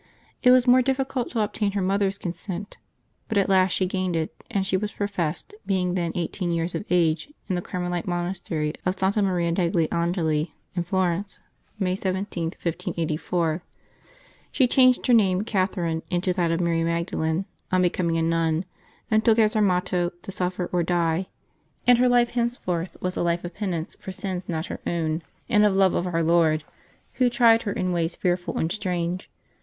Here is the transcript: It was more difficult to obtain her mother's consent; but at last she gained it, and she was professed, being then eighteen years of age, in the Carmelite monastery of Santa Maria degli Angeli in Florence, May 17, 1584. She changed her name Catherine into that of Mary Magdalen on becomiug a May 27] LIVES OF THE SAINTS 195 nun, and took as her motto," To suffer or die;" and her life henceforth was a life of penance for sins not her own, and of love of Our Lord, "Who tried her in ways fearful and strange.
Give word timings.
It 0.41 0.49
was 0.49 0.65
more 0.65 0.81
difficult 0.81 1.29
to 1.29 1.41
obtain 1.41 1.73
her 1.73 1.79
mother's 1.83 2.17
consent; 2.17 2.77
but 3.27 3.37
at 3.37 3.47
last 3.49 3.73
she 3.73 3.85
gained 3.85 4.15
it, 4.15 4.33
and 4.49 4.65
she 4.65 4.75
was 4.75 4.93
professed, 4.93 5.53
being 5.67 5.93
then 5.93 6.11
eighteen 6.15 6.51
years 6.51 6.73
of 6.73 6.85
age, 6.89 7.31
in 7.47 7.53
the 7.53 7.61
Carmelite 7.61 8.07
monastery 8.07 8.73
of 8.83 8.97
Santa 8.99 9.21
Maria 9.21 9.51
degli 9.51 9.87
Angeli 9.91 10.55
in 10.73 10.81
Florence, 10.81 11.37
May 11.77 11.95
17, 11.95 12.45
1584. 12.45 13.61
She 14.51 14.65
changed 14.67 15.05
her 15.05 15.13
name 15.13 15.43
Catherine 15.43 16.01
into 16.09 16.33
that 16.33 16.49
of 16.51 16.59
Mary 16.59 16.83
Magdalen 16.83 17.45
on 17.71 17.83
becomiug 17.83 18.17
a 18.17 18.23
May 18.23 18.23
27] 18.23 18.25
LIVES 18.25 18.25
OF 18.25 18.25
THE 18.25 18.25
SAINTS 18.25 18.25
195 18.25 18.31
nun, 18.31 18.65
and 19.15 19.23
took 19.25 19.37
as 19.37 19.53
her 19.53 19.61
motto," 19.61 20.09
To 20.23 20.31
suffer 20.31 20.65
or 20.73 20.81
die;" 20.81 21.27
and 21.85 21.99
her 21.99 22.09
life 22.09 22.31
henceforth 22.31 22.97
was 22.99 23.15
a 23.15 23.21
life 23.21 23.43
of 23.43 23.53
penance 23.53 23.95
for 23.95 24.11
sins 24.11 24.49
not 24.49 24.65
her 24.65 24.79
own, 24.87 25.21
and 25.47 25.63
of 25.63 25.75
love 25.75 25.93
of 25.93 26.07
Our 26.07 26.23
Lord, 26.23 26.63
"Who 27.21 27.29
tried 27.29 27.61
her 27.61 27.71
in 27.71 27.91
ways 27.93 28.15
fearful 28.15 28.57
and 28.57 28.71
strange. 28.71 29.29